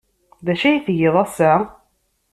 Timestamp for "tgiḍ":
0.85-1.15